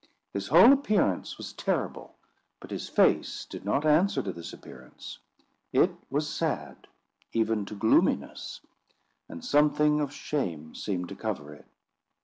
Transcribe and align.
His 0.33 0.47
whole 0.47 0.73
appearance 0.73 1.37
was 1.37 1.53
terrible; 1.53 2.15
but 2.59 2.71
his 2.71 2.89
face 2.89 3.45
did 3.45 3.63
not 3.63 3.85
answer 3.85 4.23
to 4.23 4.33
this 4.33 4.51
appearance. 4.51 5.19
It 5.71 5.91
was 6.09 6.27
sad, 6.27 6.87
even 7.33 7.65
to 7.65 7.75
gloominess; 7.75 8.61
and 9.29 9.45
something 9.45 10.01
of 10.01 10.11
shame 10.11 10.73
seemed 10.73 11.07
to 11.09 11.15
cover 11.15 11.53
it. 11.53 11.67